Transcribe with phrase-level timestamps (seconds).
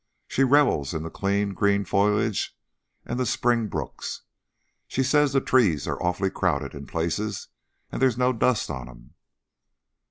[0.27, 2.57] She revels in the clean, green foliage
[3.05, 4.23] and the spring brooks.
[4.87, 7.49] She says the trees are awful crowded in places
[7.91, 9.13] and there's no dust on them."